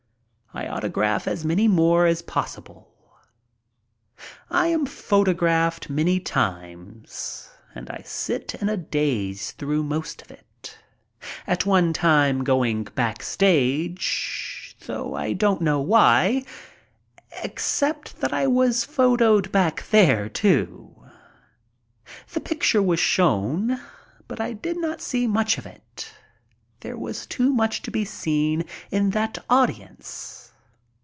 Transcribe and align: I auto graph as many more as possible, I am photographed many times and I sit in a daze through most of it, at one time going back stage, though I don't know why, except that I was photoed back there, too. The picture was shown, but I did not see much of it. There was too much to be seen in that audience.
I 0.53 0.67
auto 0.67 0.89
graph 0.89 1.29
as 1.29 1.45
many 1.45 1.69
more 1.69 2.05
as 2.07 2.21
possible, 2.21 2.93
I 4.49 4.67
am 4.67 4.85
photographed 4.85 5.89
many 5.89 6.19
times 6.19 7.47
and 7.73 7.89
I 7.89 8.01
sit 8.03 8.55
in 8.55 8.67
a 8.67 8.75
daze 8.75 9.51
through 9.53 9.83
most 9.83 10.21
of 10.21 10.29
it, 10.29 10.77
at 11.47 11.65
one 11.65 11.93
time 11.93 12.43
going 12.43 12.83
back 12.83 13.23
stage, 13.23 14.75
though 14.87 15.15
I 15.15 15.31
don't 15.31 15.61
know 15.61 15.79
why, 15.79 16.43
except 17.41 18.17
that 18.19 18.33
I 18.33 18.45
was 18.45 18.83
photoed 18.83 19.53
back 19.53 19.87
there, 19.89 20.27
too. 20.27 21.01
The 22.33 22.41
picture 22.41 22.83
was 22.83 22.99
shown, 22.99 23.79
but 24.27 24.41
I 24.41 24.51
did 24.51 24.75
not 24.81 24.99
see 24.99 25.27
much 25.27 25.57
of 25.57 25.65
it. 25.65 26.13
There 26.81 26.97
was 26.97 27.25
too 27.27 27.53
much 27.53 27.83
to 27.83 27.91
be 27.91 28.03
seen 28.03 28.65
in 28.89 29.11
that 29.11 29.37
audience. 29.49 30.39